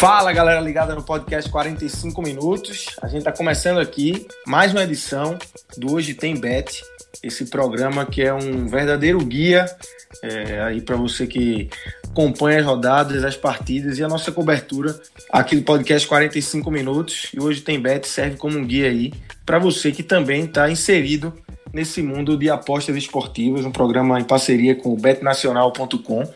[0.00, 2.86] Fala galera ligada no podcast 45 minutos.
[3.02, 5.38] A gente está começando aqui mais uma edição
[5.76, 6.82] do Hoje Tem Bet,
[7.22, 9.66] esse programa que é um verdadeiro guia
[10.22, 11.68] é, aí para você que
[12.08, 14.98] acompanha as rodadas, as partidas e a nossa cobertura
[15.30, 17.28] aqui do podcast 45 minutos.
[17.34, 19.12] E hoje tem Bet serve como um guia aí
[19.44, 21.30] para você que também está inserido
[21.74, 26.26] nesse mundo de apostas esportivas, um programa em parceria com o betnacional.com,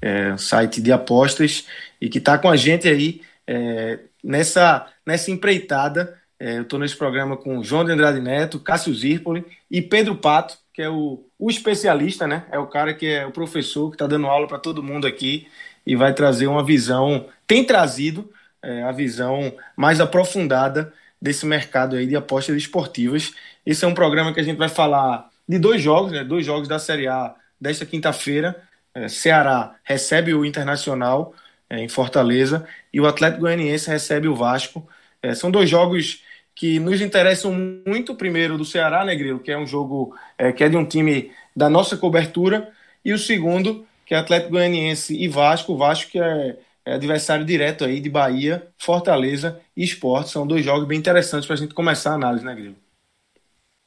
[0.00, 1.66] é, site de apostas
[2.00, 6.18] e que está com a gente aí é, nessa, nessa empreitada.
[6.38, 10.56] É, eu estou nesse programa com João de Andrade Neto, Cássio Zirpoli e Pedro Pato,
[10.72, 12.44] que é o, o especialista, né?
[12.50, 15.46] É o cara que é o professor que está dando aula para todo mundo aqui
[15.86, 18.30] e vai trazer uma visão, tem trazido
[18.62, 23.32] é, a visão mais aprofundada desse mercado aí de apostas esportivas.
[23.64, 26.24] Esse é um programa que a gente vai falar de dois jogos, né?
[26.24, 28.56] Dois jogos da Série A desta quinta-feira.
[29.00, 31.32] É, Ceará recebe o Internacional
[31.70, 34.86] é, em Fortaleza, e o Atlético Goianiense recebe o Vasco.
[35.22, 36.22] É, são dois jogos
[36.54, 37.52] que nos interessam
[37.86, 40.84] muito, primeiro do Ceará, né, Grilo, que é um jogo é, que é de um
[40.84, 42.70] time da nossa cobertura,
[43.02, 47.46] e o segundo, que é Atlético Goianiense e Vasco, o Vasco que é, é adversário
[47.46, 50.30] direto aí de Bahia, Fortaleza e Esporte.
[50.30, 52.76] São dois jogos bem interessantes para a gente começar a análise, né, Grilo?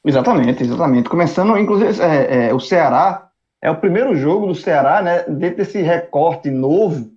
[0.03, 1.07] Exatamente, exatamente.
[1.07, 1.91] Começando, inclusive,
[2.53, 3.29] o Ceará
[3.63, 7.09] é o primeiro jogo do Ceará, né, dentro desse recorte novo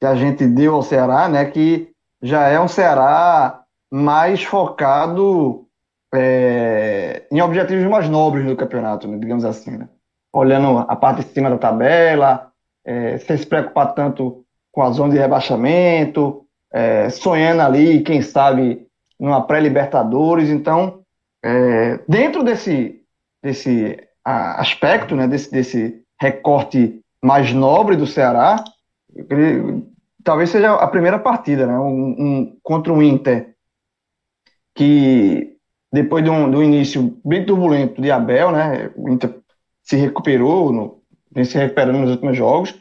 [0.00, 5.68] que a gente deu ao Ceará, né, que já é um Ceará mais focado
[6.12, 9.88] é, em objetivos mais nobres do campeonato, né, digamos assim, né?
[10.32, 12.50] olhando a parte de cima da tabela,
[12.84, 18.84] é, sem se preocupar tanto com a zona de rebaixamento, é, sonhando ali, quem sabe,
[19.18, 20.50] numa pré-Libertadores.
[20.50, 21.02] Então,
[21.42, 23.00] é, dentro desse,
[23.42, 28.62] desse aspecto, né, desse, desse recorte mais nobre do Ceará,
[30.22, 31.78] talvez seja a primeira partida, né?
[31.78, 33.54] Um, um, contra o Inter,
[34.74, 35.56] que
[35.92, 38.90] depois de um, do início bem turbulento de Abel, né?
[38.96, 39.38] O Inter
[39.82, 41.02] se recuperou, no,
[41.32, 42.74] vem se recuperando nos últimos jogos,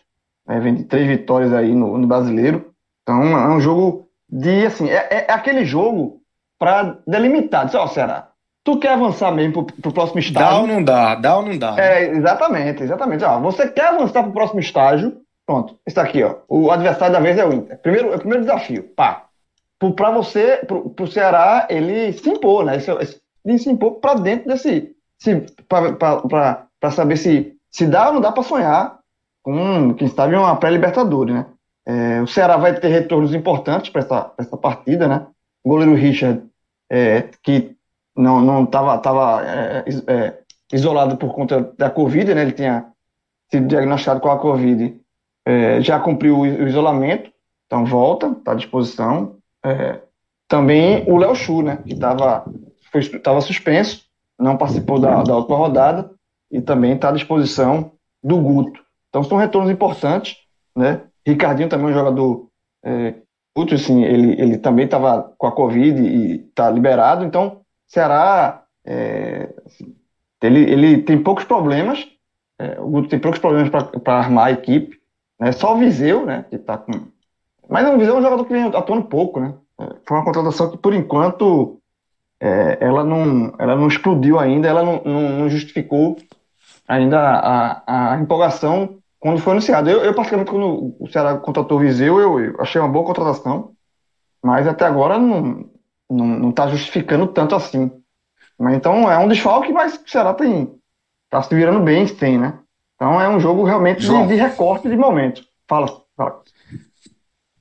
[0.45, 0.59] né?
[0.59, 2.73] vem de três vitórias aí no, no brasileiro.
[3.01, 6.21] Então é um jogo de assim, é, é, é aquele jogo
[6.59, 7.65] para delimitar.
[7.65, 8.31] Diz, ó, oh, Ceará,
[8.67, 10.49] tu quer avançar mesmo pro, pro próximo estágio?
[10.49, 11.71] Dá ou não dá, dá ou não dá.
[11.71, 12.03] Né?
[12.03, 13.23] É, exatamente, exatamente.
[13.23, 16.39] Ó, você quer avançar pro próximo estágio, Pronto, está aqui, ó.
[16.49, 17.79] O adversário da vez é o Inter.
[17.79, 19.27] Primeiro, é o primeiro desafio, pá.
[19.95, 22.77] Para você, para o Ceará, ele se impor, né?
[23.45, 24.93] Ele se impor para dentro desse.
[25.17, 28.99] Se, para saber se, se dá ou não dá para sonhar
[29.41, 31.45] com, quem sabe, uma pré-Libertadores, né?
[31.85, 35.27] É, o Ceará vai ter retornos importantes para essa, essa partida, né?
[35.63, 36.43] O goleiro Richard,
[36.91, 37.76] é, que
[38.17, 40.39] não não estava tava, é, é,
[40.73, 42.41] isolado por conta da Covid, né?
[42.41, 42.85] Ele tinha
[43.51, 44.99] sido diagnosticado com a Covid
[45.47, 47.31] é, já cumpriu o isolamento,
[47.65, 49.37] então volta, está à disposição.
[49.65, 50.01] É,
[50.45, 54.03] também o Léo Chu, né, que estava suspenso,
[54.37, 56.11] não participou da, da última rodada
[56.51, 58.81] e também está à disposição do Guto.
[59.07, 60.35] Então são retornos importantes,
[60.75, 61.01] né?
[61.25, 62.49] Ricardinho também é um jogador
[62.83, 63.13] é,
[63.57, 69.53] útil, assim, ele, ele também estava com a Covid e está liberado, então Ceará é,
[69.65, 69.95] assim,
[70.41, 72.07] ele, ele tem poucos problemas,
[72.59, 74.99] é, o Guto tem poucos problemas para armar a equipe,
[75.39, 75.51] né?
[75.51, 76.45] Só o Viseu, né?
[76.49, 76.91] Que tá com...
[77.69, 79.53] Mas o Viseu é um jogador que vem atuando pouco, né?
[79.79, 81.79] É, foi uma contratação que, por enquanto,
[82.39, 86.17] é, ela, não, ela não explodiu ainda, ela não, não, não justificou
[86.87, 89.89] ainda a, a, empolgação quando foi anunciado.
[89.89, 93.73] Eu, eu, particularmente, quando o Ceará contratou o Viseu, eu, eu achei uma boa contratação,
[94.41, 95.69] mas até agora não,
[96.09, 97.91] não, não tá justificando tanto assim.
[98.59, 100.73] Mas, então é um desfalque, mas o Ceará tem,
[101.29, 102.59] tá se virando bem, tem, né?
[102.95, 105.43] Então é um jogo realmente de, de, recorte de momento.
[105.67, 106.41] Fala, fala.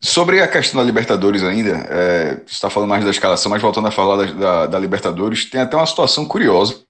[0.01, 3.89] Sobre a questão da Libertadores ainda, é, você está falando mais da escalação, mas voltando
[3.89, 6.83] a falar da, da, da, Libertadores, tem até uma situação curiosa.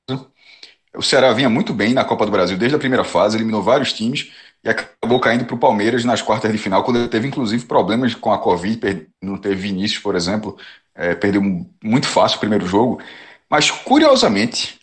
[0.94, 3.93] O Ceará vinha muito bem na Copa do Brasil desde a primeira fase, eliminou vários
[3.93, 4.31] times
[4.66, 8.16] e acabou caindo para o Palmeiras nas quartas de final, quando ele teve inclusive problemas
[8.16, 10.58] com a Covid, não teve Vinícius, por exemplo,
[10.92, 11.40] é, perdeu
[11.82, 13.00] muito fácil o primeiro jogo.
[13.48, 14.80] Mas, curiosamente,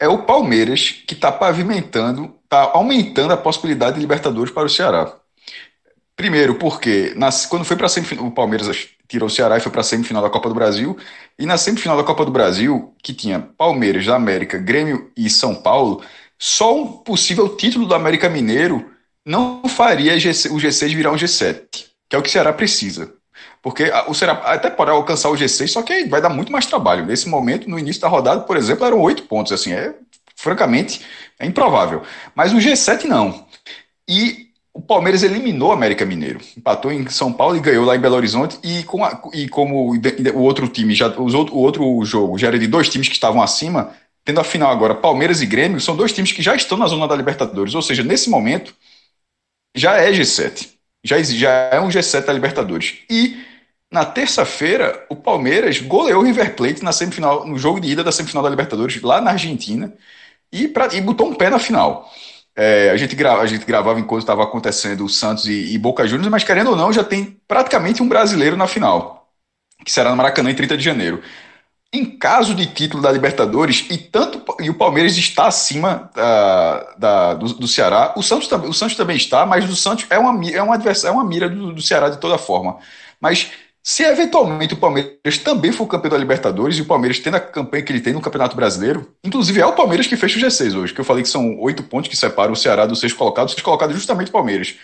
[0.00, 5.14] é o Palmeiras que está pavimentando, está aumentando a possibilidade de Libertadores para o Ceará.
[6.16, 9.82] Primeiro, porque nas, quando foi para semifinal, o Palmeiras tirou o Ceará e foi para
[9.82, 10.98] a semifinal da Copa do Brasil.
[11.38, 16.02] E na semifinal da Copa do Brasil, que tinha Palmeiras, América, Grêmio e São Paulo,
[16.36, 18.98] só um possível título do América Mineiro
[19.30, 23.14] não faria o G6 virar um G7, que é o que o Ceará precisa.
[23.62, 27.06] Porque o Ceará até pode alcançar o G6, só que vai dar muito mais trabalho.
[27.06, 29.52] Nesse momento, no início da rodada, por exemplo, eram oito pontos.
[29.52, 29.94] Assim, é
[30.34, 31.04] francamente
[31.38, 32.02] é improvável.
[32.34, 33.46] Mas o G7 não.
[34.08, 38.00] E o Palmeiras eliminou o América Mineiro, empatou em São Paulo e ganhou lá em
[38.00, 38.58] Belo Horizonte.
[38.64, 42.48] E, com a, e como o outro time, já, os outro, o outro jogo já
[42.48, 43.92] era de dois times que estavam acima,
[44.24, 47.06] tendo a final agora Palmeiras e Grêmio, são dois times que já estão na zona
[47.06, 47.74] da Libertadores.
[47.76, 48.74] Ou seja, nesse momento,
[49.74, 50.70] já é G7.
[51.02, 52.98] Já, já é um G7 da Libertadores.
[53.08, 53.44] E
[53.90, 58.12] na terça-feira, o Palmeiras goleou o River Plate na semifinal, no jogo de ida da
[58.12, 59.92] semifinal da Libertadores, lá na Argentina,
[60.52, 62.08] e, pra, e botou um pé na final.
[62.54, 66.06] É, a, gente grava, a gente gravava enquanto estava acontecendo o Santos e, e, Boca
[66.06, 69.32] Juniors, mas querendo ou não, já tem praticamente um brasileiro na final,
[69.84, 71.22] que será no Maracanã em 30 de janeiro.
[71.92, 77.34] Em caso de título da Libertadores, e tanto e o Palmeiras está acima da, da
[77.34, 80.62] do, do, Ceará, o Santos, o Santos também está, mas o Santos é uma, é
[80.62, 82.78] uma, adversário, é uma mira do, do Ceará de toda forma.
[83.20, 83.50] Mas
[83.82, 87.82] se eventualmente o Palmeiras também for campeão da Libertadores e o Palmeiras tendo a campanha
[87.82, 90.94] que ele tem no Campeonato Brasileiro, inclusive é o Palmeiras que fecha o G6 hoje,
[90.94, 93.50] que eu falei que são oito pontos que separam o Ceará do seis colocado, o
[93.50, 94.76] seis colocado é justamente o Palmeiras.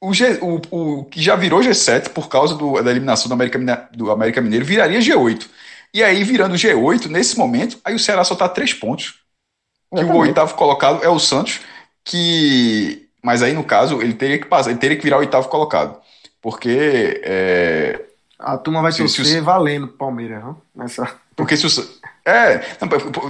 [0.00, 3.58] O, G, o, o, que já virou G7 por causa do, da eliminação do América,
[3.92, 5.46] do América Mineiro viraria G8.
[5.92, 9.20] E aí, virando G8, nesse momento, aí o Ceará só está três pontos.
[9.92, 11.60] Que o oitavo colocado é o Santos,
[12.04, 13.08] que.
[13.22, 16.00] Mas aí, no caso, ele teria que passar, ele teria que virar o oitavo colocado.
[16.40, 17.20] Porque.
[17.24, 18.00] É...
[18.38, 19.44] A turma vai se, torcer se o...
[19.44, 20.62] valendo Palmeiras, não?
[20.74, 21.12] Nessa...
[21.36, 22.00] Porque se o.
[22.24, 22.60] É,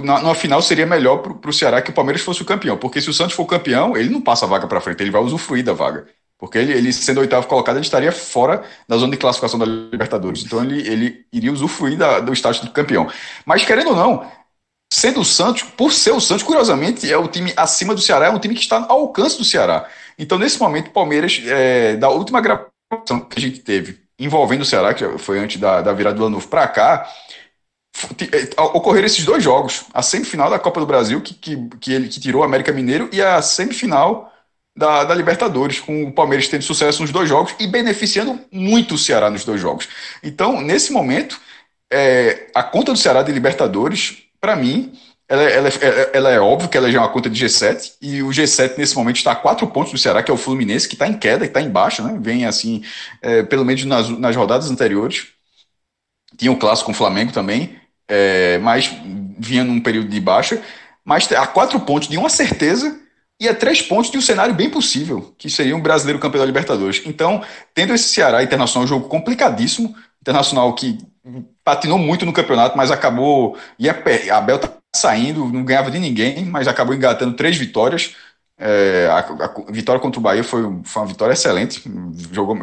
[0.03, 3.01] na, na final seria melhor para o Ceará que o Palmeiras fosse o campeão, porque
[3.01, 5.63] se o Santos for campeão, ele não passa a vaga para frente, ele vai usufruir
[5.63, 6.07] da vaga.
[6.41, 10.43] Porque ele, ele sendo oitavo colocado, ele estaria fora da zona de classificação da Libertadores.
[10.43, 13.07] Então ele, ele iria usufruir da, do status de campeão.
[13.45, 14.25] Mas querendo ou não,
[14.91, 18.29] sendo o Santos, por ser o Santos, curiosamente, é o time acima do Ceará, é
[18.31, 19.87] um time que está ao alcance do Ceará.
[20.17, 24.65] Então, nesse momento, o Palmeiras, é, da última gravação que a gente teve envolvendo o
[24.65, 27.07] Ceará, que foi antes da, da virada do ano novo para cá,
[28.31, 29.85] é, ocorreram esses dois jogos.
[29.93, 33.07] A semifinal da Copa do Brasil, que, que, que ele que tirou o América Mineiro,
[33.11, 34.30] e a semifinal
[34.75, 38.97] da, da, Libertadores, com o Palmeiras tendo sucesso nos dois jogos e beneficiando muito o
[38.97, 39.87] Ceará nos dois jogos.
[40.23, 41.39] Então, nesse momento,
[41.91, 44.93] é, a conta do Ceará de Libertadores, para mim,
[45.27, 45.69] ela, ela,
[46.13, 48.95] ela, é óbvio que ela já é uma conta de G7, e o G7 nesse
[48.95, 51.45] momento está a quatro pontos do Ceará, que é o Fluminense, que está em queda,
[51.45, 52.17] que está em baixa, né?
[52.19, 52.83] vem assim,
[53.21, 55.27] é, pelo menos nas, nas rodadas anteriores.
[56.37, 57.77] Tinha o clássico com o Flamengo também,
[58.07, 58.91] é, mas
[59.37, 60.61] vinha num período de baixa.
[61.03, 63.00] Mas a quatro pontos de uma certeza
[63.41, 66.45] e a três pontos de um cenário bem possível, que seria um brasileiro campeão da
[66.45, 67.01] Libertadores.
[67.07, 67.43] Então,
[67.73, 70.99] tendo esse Ceará Internacional, um jogo complicadíssimo, Internacional que
[71.63, 73.57] patinou muito no campeonato, mas acabou.
[73.79, 73.95] E a
[74.37, 78.15] Abel tá saindo, não ganhava de ninguém, mas acabou engatando três vitórias.
[78.59, 81.83] É, a, a, vitória contra o Bahia foi, foi uma vitória excelente,
[82.31, 82.55] jogou,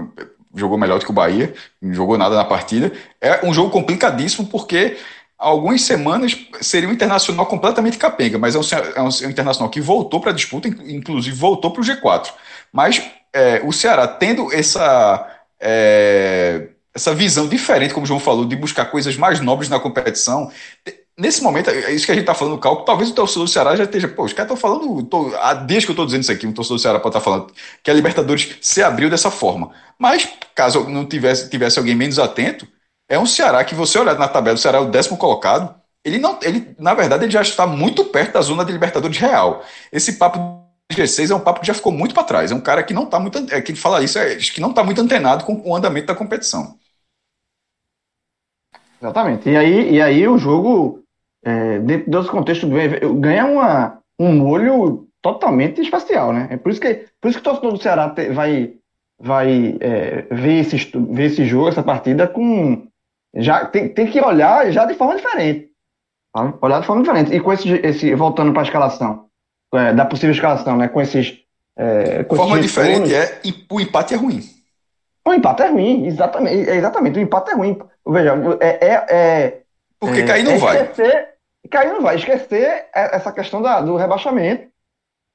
[0.54, 1.52] jogou melhor do que o Bahia,
[1.82, 2.92] não jogou nada na partida.
[3.20, 4.96] É um jogo complicadíssimo porque
[5.38, 8.62] algumas semanas seria um internacional completamente capenga, mas é um,
[8.96, 12.30] é um, é um internacional que voltou para a disputa, inclusive voltou para o G4.
[12.72, 13.00] Mas
[13.32, 15.26] é, o Ceará tendo essa,
[15.60, 20.50] é, essa visão diferente, como o João falou, de buscar coisas mais nobres na competição.
[21.16, 23.50] Nesse momento, é isso que a gente está falando no cálculo, talvez o torcedor do
[23.50, 25.30] Ceará já esteja, pô, os caras estão falando, tô,
[25.66, 27.52] desde que eu estou dizendo isso aqui, o torcedor do Ceará pode estar tá falando
[27.82, 29.70] que a Libertadores se abriu dessa forma.
[29.98, 32.68] Mas, caso não tivesse, tivesse alguém menos atento,
[33.08, 35.74] é um Ceará que você olhar na tabela, o Ceará é o décimo colocado.
[36.04, 39.62] Ele não, ele, na verdade, ele já está muito perto da zona de Libertadores real.
[39.90, 40.38] Esse papo
[40.90, 42.52] de G6 é um papo que já ficou muito para trás.
[42.52, 44.84] É um cara que não está muito, é, quem fala isso é que não está
[44.84, 46.78] muito antenado com o andamento da competição.
[49.00, 49.48] Exatamente.
[49.48, 51.02] E aí, e aí o jogo,
[51.44, 52.68] é, dentro desse contexto,
[53.20, 56.48] ganha uma, um molho totalmente especial, né?
[56.50, 58.74] É por isso que, por isso que o torcedor do Ceará vai,
[59.20, 62.88] vai é, ver, esse, ver esse jogo, essa partida, com,
[63.38, 65.68] já tem, tem que olhar já de forma diferente.
[66.34, 66.52] Tá?
[66.60, 67.34] Olhar de forma diferente.
[67.34, 69.26] E com esse, esse voltando para a escalação,
[69.74, 70.88] é, da possível escalação, né?
[70.88, 71.38] Com esses.
[71.76, 73.40] É, com forma esses diferente é
[73.70, 74.40] o empate é ruim.
[75.24, 76.70] O empate é ruim, exatamente.
[76.70, 77.78] Exatamente, o empate é ruim.
[78.06, 78.86] Veja, é.
[78.86, 79.60] é, é
[80.00, 80.82] Porque cair não é vai.
[80.82, 81.28] Esquecer,
[81.70, 82.16] cair não vai.
[82.16, 84.68] Esquecer essa questão da, do rebaixamento.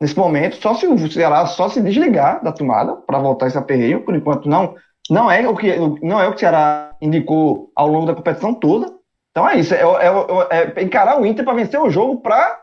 [0.02, 4.04] nesse momento, só se o Ceará só se desligar da tomada para voltar esse aperreio,
[4.04, 4.76] por enquanto não,
[5.10, 8.54] não é o que não é o que o Ceará indicou ao longo da competição
[8.54, 8.94] toda.
[9.32, 12.62] Então é isso, é, é, é encarar o Inter para vencer o jogo para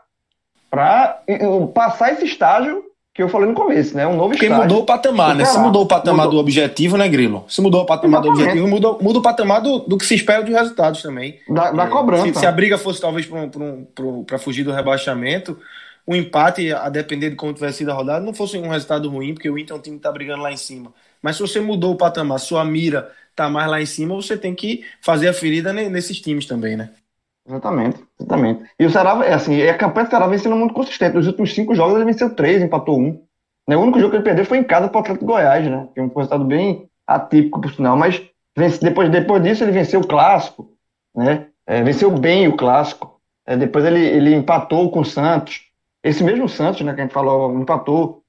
[0.69, 1.21] para
[1.73, 2.83] passar esse estágio
[3.13, 4.07] que eu falei no começo, né?
[4.07, 4.63] Um novo Porque estágio.
[4.63, 5.43] mudou o patamar, né?
[5.43, 6.39] Se mudou o patamar mudou.
[6.39, 7.43] do objetivo, né, Grilo?
[7.49, 8.37] Se mudou o patamar Exatamente.
[8.37, 11.37] do objetivo, muda, muda o patamar do, do que se espera de resultados também.
[11.49, 12.25] Da, da é, cobrança.
[12.27, 13.27] Se, se, a briga fosse talvez
[14.25, 15.59] para fugir do rebaixamento,
[16.07, 19.33] o empate, a depender de como tivesse sido a rodada, não fosse um resultado ruim,
[19.33, 20.93] porque o Inter é um time que está brigando lá em cima.
[21.21, 24.53] Mas se você mudou o patamar, sua mira tá mais lá em cima, você tem
[24.53, 26.91] que fazer a ferida nesses times também, né?
[27.47, 28.63] Exatamente, exatamente.
[28.79, 31.15] E o Ceará, é assim, a campanha do Ceará vem sendo muito consistente.
[31.15, 33.23] Nos últimos cinco jogos ele venceu três, empatou um.
[33.67, 33.75] Né?
[33.75, 35.87] O único jogo que ele perdeu foi em casa para o Atlético Goiás, né?
[35.93, 37.97] Que é um resultado bem atípico, por sinal.
[37.97, 38.21] Mas
[38.79, 40.71] depois, depois disso ele venceu o Clássico,
[41.15, 41.47] né?
[41.65, 43.19] É, venceu bem o Clássico.
[43.45, 45.61] É, depois ele, ele empatou com o Santos.
[46.03, 48.20] Esse mesmo Santos, né, que a gente falou, empatou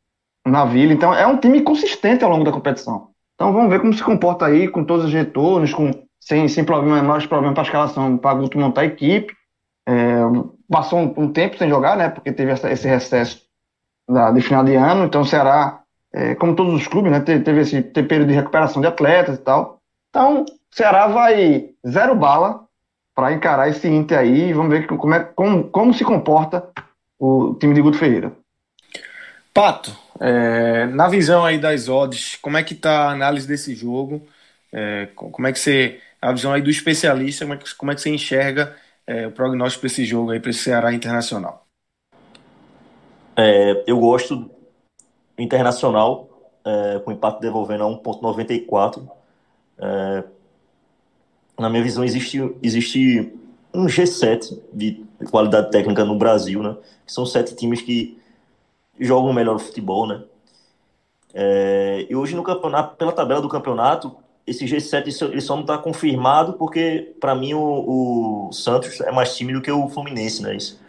[0.47, 0.93] na Vila.
[0.93, 3.09] Então é um time consistente ao longo da competição.
[3.35, 7.03] Então vamos ver como se comporta aí com todos os retornos, com, sem, sem problema,
[7.03, 9.35] mais problema para a escalação, para Guto montar a equipe.
[9.87, 10.21] É,
[10.71, 12.09] passou um, um, tempo sem jogar, né?
[12.09, 13.43] Porque teve essa, esse recesso
[14.09, 15.05] da, de final de ano.
[15.05, 15.81] Então o Ceará,
[16.13, 17.21] é, como todos os clubes, né?
[17.21, 19.81] Teve, teve esse teve período de recuperação de atletas e tal.
[20.11, 22.65] Então o Ceará vai zero bala
[23.15, 24.53] para encarar esse Inter aí.
[24.53, 26.69] Vamos ver como, é, como, como se comporta
[27.19, 28.33] o time de Guto Ferreira.
[29.55, 34.27] Pato, é, na visão aí das odds, como é que tá a análise desse jogo?
[34.73, 37.95] É, como é que você, a visão aí do especialista, como é que, como é
[37.95, 38.75] que você enxerga
[39.07, 41.67] é, o prognóstico para esse jogo aí, para esse Ceará Internacional?
[43.37, 44.51] É, eu gosto
[45.39, 46.29] Internacional,
[46.65, 49.07] é, com empate devolvendo a 1.94.
[49.79, 50.25] É,
[51.59, 53.33] na minha visão, existe, existe
[53.75, 56.77] um G7 de qualidade técnica no Brasil, né?
[57.07, 58.19] São sete times que
[58.99, 60.23] jogam melhor futebol, né?
[61.35, 64.15] É, e hoje no campeonato, pela tabela do campeonato,
[64.47, 69.37] esse G7 ele só não está confirmado porque para mim o, o, Santos é mais
[69.37, 70.57] time do que o Fluminense, né?
[70.57, 70.81] Isso.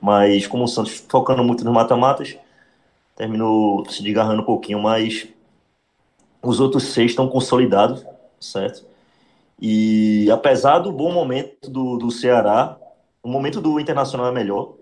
[0.00, 2.36] Mas como o Santos focando muito nos mata-matas,
[3.16, 5.28] terminou se desgarrando um pouquinho, mas
[6.42, 8.04] os outros seis estão consolidados,
[8.40, 8.84] certo?
[9.60, 12.78] E apesar do bom momento do, do Ceará,
[13.22, 14.72] o momento do Internacional é melhor,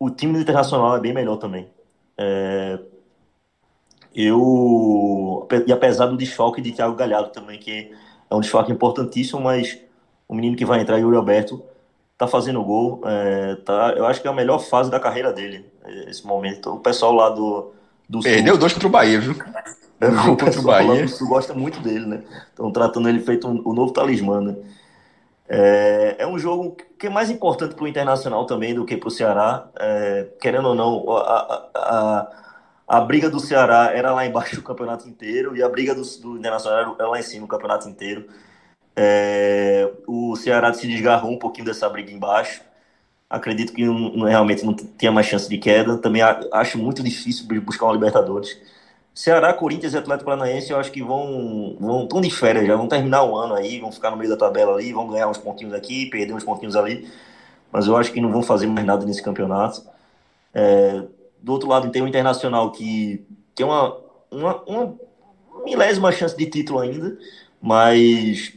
[0.00, 1.68] o time do Internacional é bem melhor também.
[2.16, 2.78] É,
[4.14, 7.92] eu e apesar do desfalque de Thiago Galhardo também, que
[8.30, 9.78] é um desfalque importantíssimo, mas
[10.26, 11.62] o menino que vai entrar, Yuri Alberto,
[12.16, 15.66] tá fazendo gol, é, tá, eu acho que é a melhor fase da carreira dele,
[16.06, 16.70] esse momento.
[16.74, 17.72] O pessoal lá do,
[18.08, 19.34] do Perdeu Sul, dois contra o Bahia, viu?
[20.00, 21.08] É, o contra o Bahia.
[21.08, 22.22] Sul gosta muito dele, né?
[22.48, 24.56] Estão tratando ele feito um, o novo talismã, né?
[25.52, 29.08] É, é um jogo que é mais importante para o Internacional também do que para
[29.08, 29.68] o Ceará.
[29.80, 32.28] É, querendo ou não, a, a,
[32.86, 36.38] a, briga do Ceará era lá embaixo o campeonato inteiro e a briga do, do
[36.38, 38.28] Internacional era lá em cima o campeonato inteiro.
[38.94, 42.62] É, o Ceará se desgarrou um pouquinho dessa briga embaixo.
[43.28, 45.98] Acredito que não, realmente não tinha mais chance de queda.
[45.98, 48.56] Também acho muito difícil buscar uma Libertadores.
[49.20, 52.88] Ceará, Corinthians e Atlético Paranaense, eu acho que vão, vão tão de férias já, vão
[52.88, 55.74] terminar o ano aí, vão ficar no meio da tabela ali, vão ganhar uns pontinhos
[55.74, 57.06] aqui, perder uns pontinhos ali,
[57.70, 59.82] mas eu acho que não vão fazer mais nada nesse campeonato.
[60.54, 61.02] É,
[61.38, 63.22] do outro lado, tem o Internacional que
[63.54, 63.94] tem uma,
[64.30, 64.96] uma, uma
[65.66, 67.18] milésima chance de título ainda,
[67.60, 68.54] mas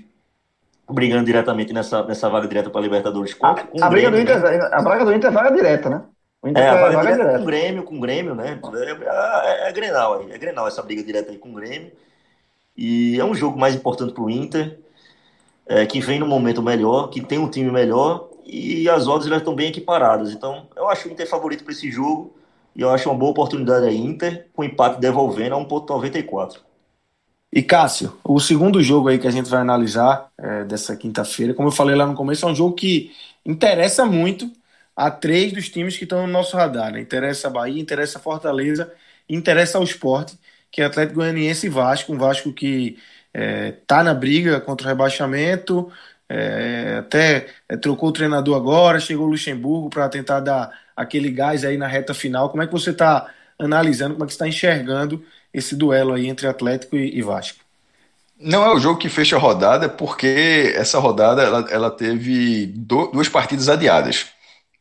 [0.89, 3.35] brigando diretamente nessa, nessa vaga direta para a Libertadores.
[3.41, 3.51] A,
[3.81, 4.69] a, briga do Inter, né?
[4.71, 6.03] a vaga do Inter é vaga direta, né?
[6.43, 8.59] É, a vaga, vaga direta com o Grêmio, com o Grêmio, né?
[9.05, 11.91] É, é, é, Grenal aí, é Grenal essa briga direta aí com o Grêmio.
[12.75, 14.77] E é um jogo mais importante para o Inter,
[15.65, 19.37] é, que vem no momento melhor, que tem um time melhor e as odds já
[19.37, 20.33] estão bem equiparadas.
[20.33, 22.35] Então, eu acho o Inter favorito para esse jogo
[22.75, 26.57] e eu acho uma boa oportunidade a Inter, com empate devolvendo a 1,94.
[27.51, 31.67] E Cássio, o segundo jogo aí que a gente vai analisar é, dessa quinta-feira, como
[31.67, 33.11] eu falei lá no começo, é um jogo que
[33.45, 34.51] interessa muito
[34.95, 36.91] a três dos times que estão no nosso radar.
[36.91, 37.01] Né?
[37.01, 38.91] Interessa a Bahia, interessa a Fortaleza,
[39.27, 40.37] interessa ao esporte,
[40.71, 42.13] que é Atlético Goianiense e Vasco.
[42.13, 42.97] Um Vasco que
[43.33, 45.91] está é, tá na briga contra o rebaixamento,
[46.29, 51.65] é, até é, trocou o treinador agora, chegou o Luxemburgo para tentar dar aquele gás
[51.65, 52.49] aí na reta final.
[52.49, 55.23] Como é que você está analisando, como é que está enxergando
[55.53, 57.59] esse duelo aí entre Atlético e, e Vasco?
[58.39, 63.07] Não é o jogo que fecha a rodada, porque essa rodada ela, ela teve do,
[63.07, 64.27] duas partidas adiadas.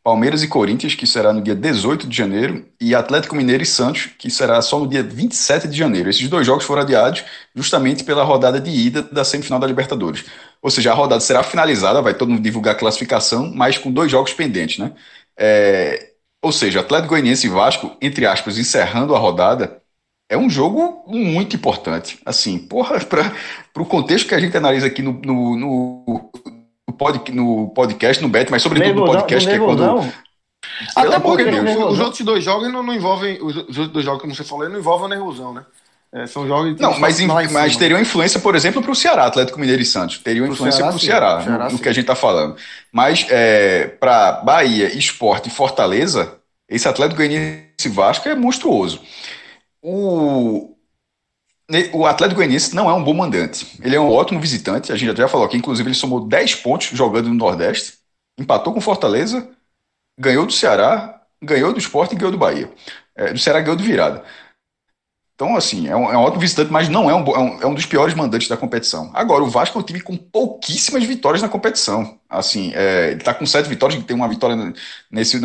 [0.03, 4.07] Palmeiras e Corinthians, que será no dia 18 de janeiro, e Atlético Mineiro e Santos,
[4.19, 6.11] que será só no dia 27 de janeiro.
[6.11, 10.25] Esses dois jogos foram adiados justamente pela rodada de ida da semifinal da Libertadores.
[10.61, 14.11] Ou seja, a rodada será finalizada, vai todo mundo divulgar a classificação, mas com dois
[14.11, 14.93] jogos pendentes, né?
[15.37, 19.81] É, Ou seja, Atlético Goianiense e Vasco, entre aspas, encerrando a rodada,
[20.29, 22.19] é um jogo muito importante.
[22.25, 23.33] Assim, porra, para
[23.83, 26.33] o contexto que a gente analisa aqui no, no, no,
[26.93, 30.13] pod, no podcast, no Bet, mas sobretudo no podcast, que é quando.
[30.97, 33.43] Até porque os outros dois jogos não, não envolvem.
[33.43, 35.65] Os outros dois jogos, como você falou, não envolvem a nervosão, né?
[36.15, 37.19] É, são jogos Não, mas,
[37.51, 40.19] mas teriam influência, por exemplo, para o Ceará, Atlético Mineiro e Santos.
[40.19, 42.57] Teriam influência para o Ceará, Ceará, no, no que a gente está falando.
[42.93, 49.01] Mas é, para Bahia, Esporte e Fortaleza, esse Atlético Goianiense Vasco é monstruoso.
[49.81, 50.72] O,
[51.93, 53.79] o Atlético Goianiense não é um bom mandante.
[53.83, 54.93] Ele é um ótimo visitante.
[54.93, 57.95] A gente já falou aqui, inclusive, ele somou 10 pontos jogando no Nordeste,
[58.39, 59.49] empatou com Fortaleza,
[60.19, 62.71] ganhou do Ceará, ganhou do Esporte e ganhou do Bahia.
[63.15, 64.25] É, do Ceará ganhou de virada.
[65.35, 67.67] Então, assim, é um, é um ótimo visitante, mas não é um, é um, é
[67.67, 69.11] um dos piores mandantes da competição.
[69.13, 72.19] Agora, o Vasco é um time com pouquíssimas vitórias na competição.
[72.29, 74.73] Assim, é, ele está com sete vitórias, tem uma vitória
[75.11, 75.41] nesse.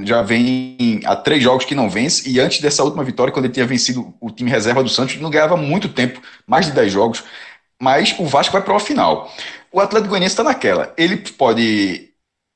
[0.00, 3.54] Já vem há três jogos que não vence, e antes dessa última vitória, quando ele
[3.54, 7.24] tinha vencido o time reserva do Santos, não ganhava muito tempo, mais de dez jogos.
[7.80, 9.32] Mas o Vasco vai para a final.
[9.72, 10.92] O Atlético Goianiense está naquela.
[10.96, 12.10] Ele pode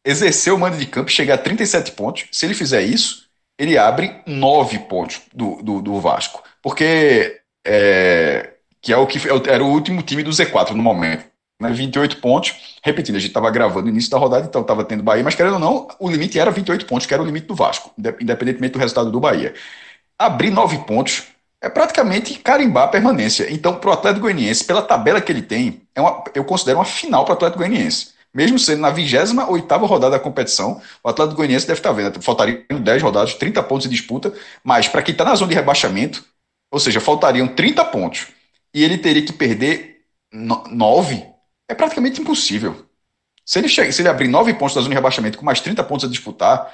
[0.05, 2.27] exercer o mando de campo, chegar a 37 pontos.
[2.33, 3.27] Se ele fizer isso,
[3.59, 9.53] ele abre nove pontos do, do, do Vasco porque é, que é o que é
[9.53, 11.25] era o último time do Z4 no momento.
[11.63, 15.03] Né, 28 pontos, repetindo, a gente estava gravando no início da rodada, então estava tendo
[15.03, 17.55] Bahia, mas querendo ou não, o limite era 28 pontos, que era o limite do
[17.55, 19.55] Vasco, independentemente do resultado do Bahia.
[20.19, 21.25] Abrir 9 pontos
[21.61, 23.47] é praticamente carimbar a permanência.
[23.49, 26.85] Então, para o Atlético Goianiense, pela tabela que ele tem, é uma, eu considero uma
[26.85, 28.13] final para o Atlético Goianiense.
[28.35, 29.33] Mesmo sendo na 28
[29.87, 33.95] rodada da competição, o Atlético Goianiense deve estar vendo, faltariam 10 rodadas, 30 pontos de
[33.95, 34.33] disputa,
[34.65, 36.25] mas para quem está na zona de rebaixamento,
[36.71, 38.29] ou seja, faltariam 30 pontos.
[38.75, 40.01] E ele teria que perder
[40.33, 41.32] 9.
[41.69, 42.87] É praticamente impossível.
[43.45, 45.83] Se ele, chega, se ele abrir 9 pontos da zona de rebaixamento com mais 30
[45.85, 46.73] pontos a disputar,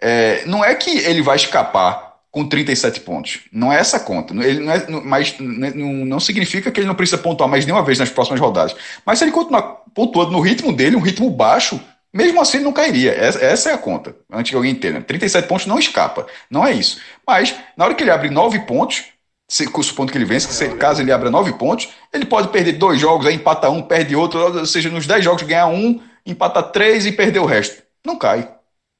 [0.00, 3.40] é, não é que ele vai escapar com 37 pontos.
[3.52, 4.34] Não é essa conta.
[4.34, 7.98] Ele não é, mas não, não significa que ele não precisa pontuar mais nenhuma vez
[7.98, 8.76] nas próximas rodadas.
[9.04, 9.62] Mas se ele continuar
[9.94, 11.80] pontuando no ritmo dele, um ritmo baixo,
[12.12, 13.12] mesmo assim, não cairia.
[13.12, 14.14] Essa, essa, é a conta.
[14.32, 15.00] Antes que alguém entenda.
[15.00, 16.26] 37 pontos não escapa.
[16.50, 17.00] Não é isso.
[17.26, 19.04] Mas, na hora que ele abre 9 pontos,
[19.48, 23.00] se, supondo que ele vence, se, caso ele abra nove pontos, ele pode perder dois
[23.00, 27.06] jogos, aí empata um, perde outro, ou seja, nos dez jogos ganhar um, empata três
[27.06, 27.82] e perder o resto.
[28.04, 28.48] Não cai.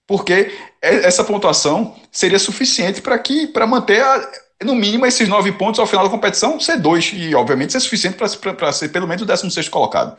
[0.06, 4.30] Porque essa pontuação seria suficiente para que para manter a,
[4.64, 8.16] no mínimo esses nove pontos ao final da competição ser dois, e obviamente ser suficiente
[8.16, 10.16] para ser pelo menos o 16 colocado.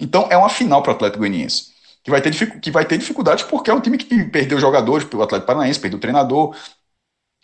[0.00, 1.78] Então é uma final para o Atlético Goianiense.
[2.02, 5.22] Que vai, ter, que vai ter dificuldades porque é um time que perdeu jogadores, o
[5.22, 6.56] Atlético Paranaense perdeu o treinador,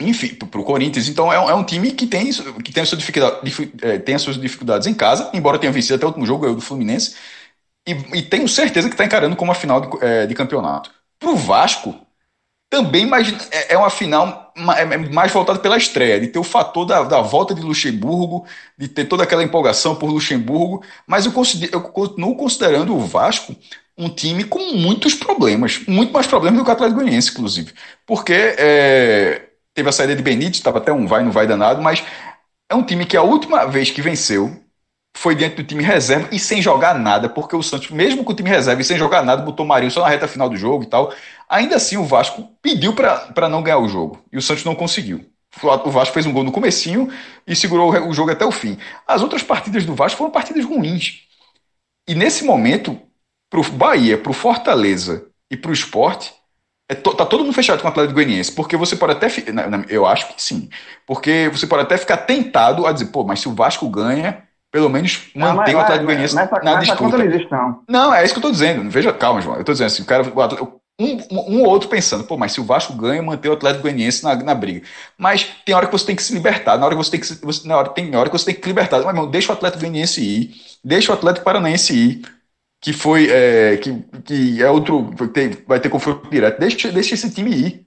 [0.00, 1.09] enfim, para o Corinthians.
[1.09, 2.30] Então é, é, um time que tem,
[2.64, 3.38] que tem, a sua dificuldade,
[3.83, 6.61] é, tem as suas dificuldades em casa, embora tenha vencido até o último jogo, do
[6.61, 7.16] Fluminense,
[7.87, 10.90] e, e tenho certeza que está encarando como uma final de, é, de campeonato.
[11.18, 11.94] Para o Vasco,
[12.70, 16.85] também mais, é, é uma final é mais voltada pela estreia, de ter o fator
[16.85, 18.46] da, da volta de Luxemburgo,
[18.78, 23.54] de ter toda aquela empolgação por Luxemburgo, mas eu, considero, eu continuo considerando o Vasco
[23.96, 27.72] um time com muitos problemas, muito mais problemas do que o Atlético Goianiense, inclusive,
[28.07, 29.43] porque é,
[29.74, 32.02] teve a saída de Benítez, estava até um vai, não vai danado, mas
[32.70, 34.64] é um time que a última vez que venceu
[35.16, 38.34] foi dentro do time reserva e sem jogar nada, porque o Santos, mesmo com o
[38.34, 40.84] time reserva e sem jogar nada, botou o Marinho só na reta final do jogo
[40.84, 41.12] e tal.
[41.48, 45.24] Ainda assim, o Vasco pediu para não ganhar o jogo e o Santos não conseguiu.
[45.62, 47.08] O Vasco fez um gol no comecinho
[47.46, 48.76] e segurou o jogo até o fim.
[49.06, 51.28] As outras partidas do Vasco foram partidas ruins.
[52.08, 53.00] E nesse momento,
[53.48, 56.34] para o Bahia, para o Fortaleza e para o Esporte,
[56.88, 59.29] é to, tá todo mundo fechado com o Atlético Goianiense, porque você pode até.
[59.88, 60.68] Eu acho que sim.
[61.07, 64.90] Porque você pode até ficar tentado a dizer, pô, mas se o Vasco ganha, pelo
[64.90, 67.16] menos mantém o Atlético Goianiense na disputa.
[67.16, 67.83] Não, existe, não.
[67.88, 68.88] não, é isso que eu tô dizendo.
[68.90, 69.57] Veja, calma, João.
[69.57, 70.25] Eu tô dizendo assim, o cara.
[71.01, 74.23] Um, um ou outro pensando, pô, mas se o Vasco ganha, mantém o Atlético Goianiense
[74.23, 74.87] na, na briga.
[75.18, 77.27] Mas tem hora que você tem que se libertar, na hora que você tem que,
[77.44, 78.99] você, na hora, tem hora que você tem que libertar.
[78.99, 82.23] Mas, irmão, deixa o Atlético Goianiense ir, deixa o Atlético Paranaense ir,
[82.85, 85.11] que foi é, que, que é outro
[85.66, 86.61] vai ter confronto direto.
[86.61, 87.87] Deixa, deixa esse time ir.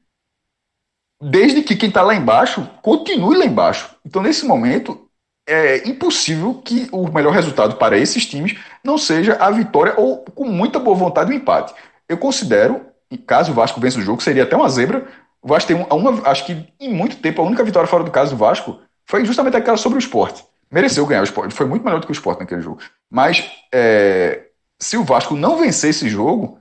[1.21, 3.95] Desde que quem está lá embaixo continue lá embaixo.
[4.03, 5.07] Então, nesse momento,
[5.47, 10.45] é impossível que o melhor resultado para esses times não seja a vitória ou, com
[10.45, 11.75] muita boa vontade, o um empate.
[12.09, 12.83] Eu considero,
[13.27, 15.07] caso o Vasco vença o jogo, seria até uma zebra.
[15.43, 18.31] O Vasco tem uma, acho que em muito tempo, a única vitória fora do caso
[18.31, 20.43] do Vasco foi justamente aquela sobre o esporte.
[20.71, 22.81] Mereceu ganhar o esporte, foi muito melhor do que o esporte naquele jogo.
[23.11, 24.46] Mas é,
[24.79, 26.59] se o Vasco não vencer esse jogo,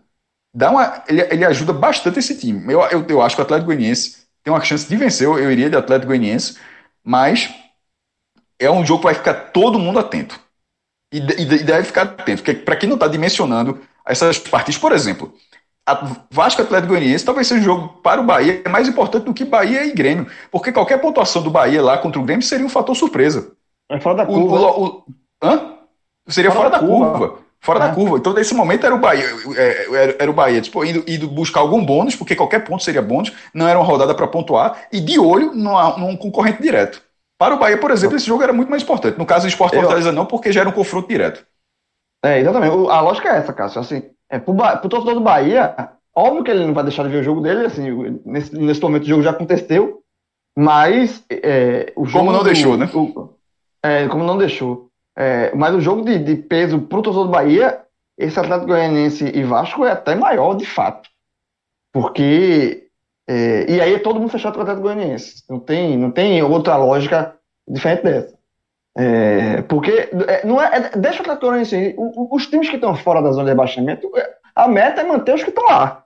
[0.54, 2.72] dá uma, ele, ele ajuda bastante esse time.
[2.72, 5.50] Eu, eu, eu, acho que o Atlético Goianiense tem uma chance de vencer, eu, eu
[5.50, 6.58] iria de Atlético Goianiense,
[7.04, 7.52] mas
[8.58, 10.40] é um jogo que vai ficar todo mundo atento.
[11.12, 14.92] E, e, e deve ficar atento, porque para quem não está dimensionando essas partidas, por
[14.92, 15.34] exemplo,
[16.30, 19.84] Vasco Atlético Goianiense talvez seja um jogo para o Bahia mais importante do que Bahia
[19.84, 23.52] e Grêmio, porque qualquer pontuação do Bahia lá contra o Grêmio seria um fator surpresa.
[23.88, 24.56] É fora da curva.
[24.56, 25.04] O, o, o,
[25.42, 25.76] hã?
[26.26, 27.18] Seria fora, fora da, da, curva.
[27.18, 27.45] curva.
[27.66, 27.88] Fora é.
[27.88, 28.16] da curva.
[28.16, 29.24] Então, nesse momento, era o Bahia,
[29.56, 33.02] é, era, era o Bahia tipo, indo, indo, buscar algum bônus, porque qualquer ponto seria
[33.02, 37.02] bônus, não era uma rodada para pontuar, e de olho numa, num concorrente direto.
[37.36, 39.18] Para o Bahia, por exemplo, esse jogo era muito mais importante.
[39.18, 41.44] No caso do Esporte Fortaleza, não, porque já era um confronto direto.
[42.24, 42.72] É, exatamente.
[42.72, 43.80] A lógica é essa, Cássio.
[43.80, 45.74] Assim, é, pro, pro torcedor do Bahia,
[46.14, 49.02] óbvio que ele não vai deixar de ver o jogo dele, assim, nesse, nesse momento
[49.02, 50.02] o jogo já aconteceu,
[50.56, 52.26] mas é, o jogo.
[52.26, 52.88] Como não deixou, né?
[52.94, 53.28] O,
[53.82, 54.88] é, como não deixou.
[55.16, 57.82] É, mas o jogo de, de peso pro torcedor do Bahia,
[58.18, 61.08] esse Atlético Goianiense e Vasco é até maior, de fato.
[61.92, 62.82] Porque.
[63.28, 65.42] É, e aí é todo mundo fechado com o Atlético Goianiense.
[65.48, 67.34] Não tem, não tem outra lógica
[67.66, 68.36] diferente dessa.
[68.98, 71.94] É, porque é, não é, é, deixa o Atlético Goianiense.
[71.98, 74.10] Os times que estão fora da zona de rebaixamento,
[74.54, 76.04] a meta é manter os que estão lá.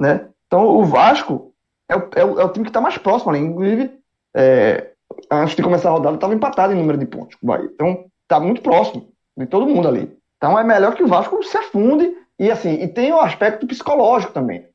[0.00, 0.28] Né?
[0.46, 1.52] Então o Vasco
[1.88, 3.40] é o, é o, é o time que está mais próximo ali.
[3.40, 3.98] Inclusive,
[4.36, 4.92] é,
[5.30, 7.70] antes de começar a rodada, estava empatado em número de pontos com o Bahia.
[7.72, 10.16] Então está muito próximo de todo mundo ali.
[10.36, 12.12] Então é melhor que o Vasco se afunde.
[12.38, 14.66] E assim, e tem o aspecto psicológico também.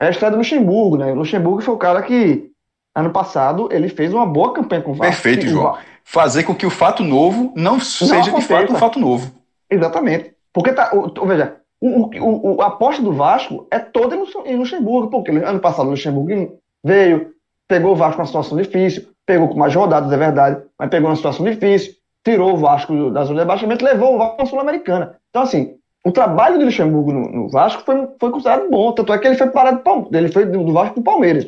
[0.00, 1.12] É a estreia do Luxemburgo, né?
[1.12, 2.50] O Luxemburgo foi o cara que,
[2.94, 5.12] ano passado, ele fez uma boa campanha com o Vasco.
[5.12, 5.76] Perfeito, João.
[6.04, 8.40] Fazer com que o fato novo não, não seja aconteça.
[8.40, 9.32] de fato um fato novo.
[9.70, 10.34] Exatamente.
[10.52, 10.90] Porque tá.
[11.26, 15.86] Veja, o, o, o, a aposta do Vasco é toda em Luxemburgo, porque ano passado
[15.86, 17.32] o Luxemburgo veio,
[17.68, 21.16] pegou o Vasco numa situação difícil, pegou com mais rodadas, é verdade, mas pegou numa
[21.16, 25.16] situação difícil, tirou o Vasco da zona de rebaixamento, levou o Vasco para a Sul-Americana.
[25.30, 29.18] Então, assim, o trabalho do Luxemburgo no, no, Vasco foi, foi considerado bom, tanto é
[29.18, 31.46] que ele foi parado do, ele foi do, Vasco para o Palmeiras,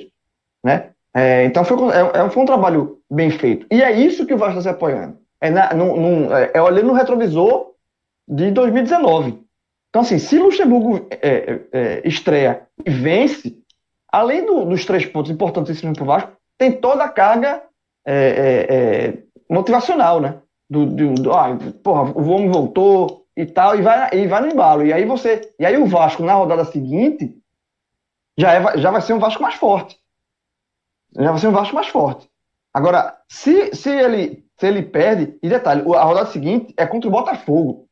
[0.62, 0.90] né?
[1.12, 3.66] É, então foi, é, é, foi um trabalho bem feito.
[3.70, 5.16] E é isso que o Vasco está se apoiando.
[5.40, 7.72] É, na, num, num, é, é olhando no retrovisor
[8.26, 9.38] de 2019.
[9.90, 13.56] Então, assim, se Luxemburgo é, é, estreia e vence,
[14.10, 17.62] além do, dos três pontos importantíssimos para o Vasco, tem toda a carga
[19.48, 20.34] motivacional, né?
[20.68, 24.48] Do, do, do ah, porra, o homem voltou e tal, e vai, e vai no
[24.48, 24.86] embalo.
[24.86, 25.52] E aí você.
[25.58, 27.36] E aí o Vasco, na rodada seguinte,
[28.36, 29.98] já, é, já vai ser um Vasco mais forte.
[31.16, 32.28] Já vai ser um Vasco mais forte.
[32.72, 37.12] Agora, se, se, ele, se ele perde, e detalhe, a rodada seguinte é contra o
[37.12, 37.88] Botafogo.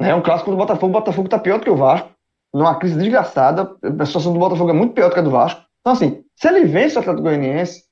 [0.00, 2.10] É um clássico do Botafogo, o Botafogo tá pior do que o Vasco,
[2.52, 5.62] numa crise desgraçada, a situação do Botafogo é muito pior do que a do Vasco.
[5.80, 7.84] Então, assim, se ele vence o Atlético Goianiense,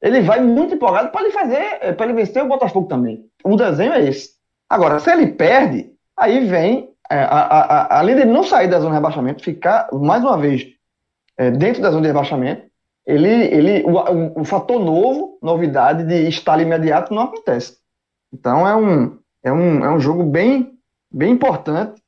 [0.00, 3.24] ele vai muito empolgado para ele fazer, eh, para ele vencer o Botafogo também.
[3.44, 4.30] O desenho é esse.
[4.68, 8.78] Agora, se ele perde, aí vem, é, a, a, a, além dele não sair da
[8.78, 10.66] zona de rebaixamento, ficar mais uma vez
[11.36, 12.68] é, dentro da zona de rebaixamento,
[13.06, 17.78] ele, ele, o, o, o, fator novo, novidade de estar imediato não acontece.
[18.32, 20.78] Então é um, é um, é um jogo bem,
[21.10, 22.02] bem importante,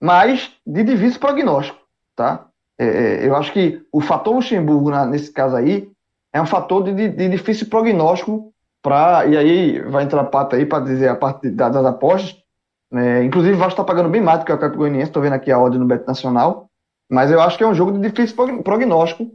[0.00, 1.78] mas de difícil prognóstico,
[2.16, 2.46] tá?
[2.78, 5.90] É, eu acho que o fator Luxemburgo, na, nesse caso aí,
[6.36, 9.26] é um fator de, de, difícil prognóstico para.
[9.26, 12.36] E aí vai entrar a pata aí para dizer a parte das, das apostas.
[12.92, 15.32] É, inclusive, o Vasco está pagando bem mais do que o Atlético Goianiense, estou vendo
[15.32, 16.68] aqui a ordem no Beto Nacional.
[17.10, 19.30] Mas eu acho que é um jogo de difícil prognóstico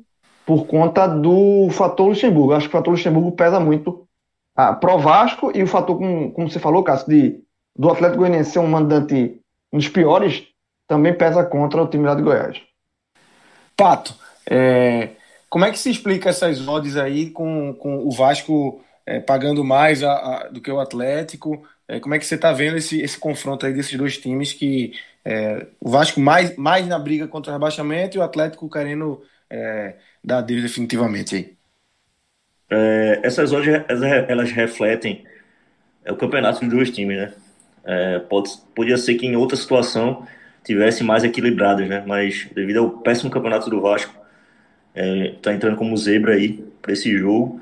[0.46, 2.52] por conta do fator Luxemburgo.
[2.52, 4.08] Eu acho que o fator Luxemburgo pesa muito
[4.56, 7.44] ah, pro Vasco e o fator, como, como você falou, Cássio, de,
[7.76, 9.40] do Atlético Goianiense ser um mandante
[9.74, 10.44] um dos piores,
[10.88, 12.62] também pesa contra o time lá de Goiás.
[13.76, 14.14] Pato,
[14.50, 15.16] é,
[15.52, 20.02] como é que se explica essas odds aí com, com o Vasco é, pagando mais
[20.02, 21.68] a, a, do que o Atlético?
[21.90, 24.94] É, como é que você está vendo esse, esse confronto aí desses dois times que
[25.26, 29.96] é, o Vasco mais, mais na briga contra o rebaixamento e o Atlético querendo é,
[30.24, 31.54] dar Deus definitivamente aí?
[32.70, 33.74] É, essas odds
[34.30, 35.26] elas refletem
[36.08, 37.34] o campeonato dos dois times, né?
[37.84, 40.26] É, pode, podia ser que em outra situação
[40.64, 42.02] tivesse mais equilibradas, né?
[42.08, 44.21] Mas devido ao péssimo campeonato do Vasco,
[44.94, 47.62] é, tá entrando como zebra aí para esse jogo.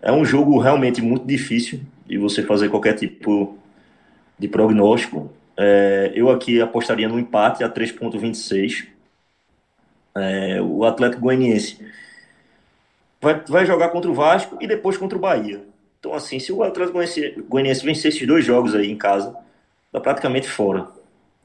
[0.00, 3.58] É um jogo realmente muito difícil de você fazer qualquer tipo
[4.38, 5.32] de prognóstico.
[5.56, 8.86] É, eu aqui apostaria no empate a 3,26.
[10.14, 11.78] É, o Atlético Goianiense
[13.20, 15.60] vai, vai jogar contra o Vasco e depois contra o Bahia.
[15.98, 19.36] Então, assim, se o Atlético Goianiense, Goianiense vencer esses dois jogos aí em casa,
[19.92, 20.86] tá praticamente fora.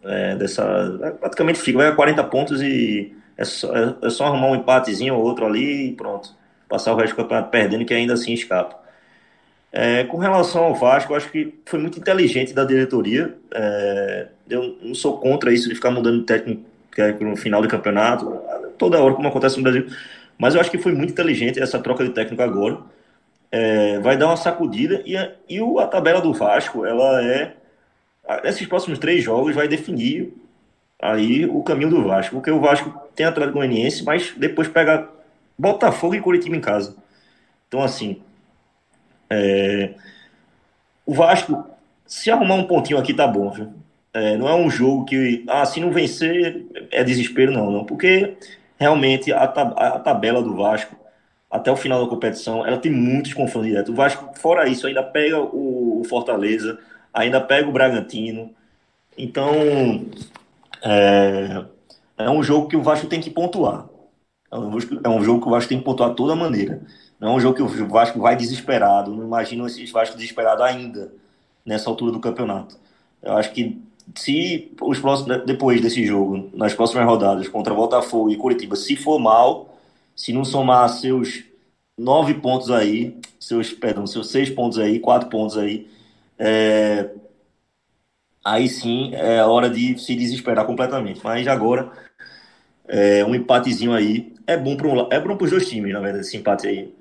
[0.04, 4.48] É, dessa, praticamente fica, vai a 40 pontos e é só, é, é só arrumar
[4.48, 6.30] um empatezinho ou outro ali e pronto.
[6.70, 8.82] Passar o resto do campeonato perdendo que ainda assim escapa.
[9.72, 13.36] É, com relação ao Vasco, acho que foi muito inteligente da diretoria.
[13.52, 16.64] É, eu não sou contra isso de ficar mudando técnico
[17.22, 18.40] no final do campeonato,
[18.78, 19.88] toda hora, como acontece no Brasil.
[20.38, 22.80] Mas eu acho que foi muito inteligente essa troca de técnico agora.
[23.52, 27.56] É, vai dar uma sacudida e, a, e a tabela do Vasco, ela é.
[28.44, 30.34] Nesses próximos três jogos vai definir
[31.04, 35.10] aí o caminho do Vasco, porque o Vasco tem Atlético Goianiense, mas depois pega
[35.60, 36.96] Botafogo e Curitiba em casa.
[37.68, 38.22] Então, assim,
[39.30, 39.94] é...
[41.06, 41.68] o Vasco,
[42.06, 43.74] se arrumar um pontinho aqui, tá bom, viu?
[44.14, 48.38] É, não é um jogo que, ah, se não vencer, é desespero, não, não, porque
[48.80, 50.96] realmente a, tab a tabela do Vasco,
[51.50, 53.92] até o final da competição, ela tem muitos confrontos diretos.
[53.92, 56.80] O Vasco, fora isso, ainda pega o, o Fortaleza,
[57.14, 58.52] ainda pega o Bragantino.
[59.18, 60.06] Então,
[60.84, 61.66] é,
[62.18, 63.88] é um jogo que o Vasco tem que pontuar.
[64.52, 66.82] É um, é um jogo que o Vasco tem que pontuar de toda maneira.
[67.20, 69.16] Não é um jogo que o Vasco vai desesperado.
[69.16, 71.12] Não imagino esse Vasco desesperado ainda
[71.66, 72.78] nessa altura do campeonato.
[73.22, 73.82] Eu acho que
[74.16, 79.18] se os próximos, depois desse jogo, nas próximas rodadas contra Botafogo e Curitiba, se for
[79.18, 79.78] mal,
[80.16, 81.46] se não somar seus
[81.98, 85.88] nove pontos aí, seus, perdão, seus seis pontos aí, quatro pontos aí,
[86.38, 87.10] é,
[88.44, 91.22] aí sim é hora de se desesperar completamente.
[91.24, 91.92] Mas agora,
[92.88, 96.26] é, um empatezinho aí é bom para um, é bom os dois times, na verdade,
[96.26, 96.94] esse empate aí.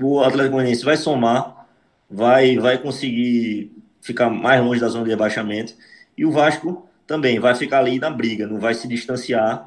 [0.00, 1.66] O Atlético Goianiense vai somar,
[2.10, 5.74] vai, vai conseguir ficar mais longe da zona de rebaixamento
[6.16, 9.66] e o Vasco também vai ficar ali na briga, não vai se distanciar.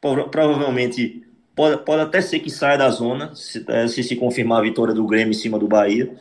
[0.00, 1.22] Provavelmente
[1.54, 4.94] pode, pode até ser que saia da zona, se, é, se se confirmar a vitória
[4.94, 6.12] do Grêmio em cima do Bahia.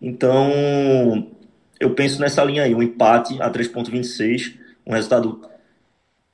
[0.00, 1.28] Então,
[1.80, 5.40] eu penso nessa linha aí, um empate a 3.26, um resultado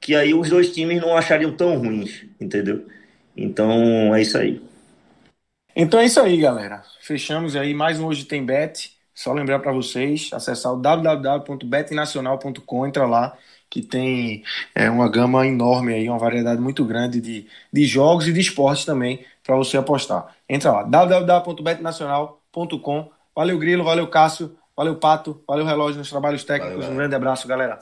[0.01, 2.87] que aí os dois times não achariam tão ruins, entendeu?
[3.37, 4.63] Então, é isso aí.
[5.77, 6.83] Então é isso aí, galera.
[7.01, 8.99] Fechamos aí mais um Hoje Tem Bet.
[9.15, 13.37] Só lembrar para vocês, acessar o www.betnacional.com, entra lá,
[13.69, 14.43] que tem
[14.75, 18.87] é, uma gama enorme aí, uma variedade muito grande de, de jogos e de esportes
[18.87, 20.35] também para você apostar.
[20.49, 23.11] Entra lá, www.betnacional.com.
[23.37, 26.79] Valeu, Grilo, valeu, Cássio, valeu, Pato, valeu, Relógio nos trabalhos técnicos.
[26.79, 27.81] Valeu, um grande abraço, galera.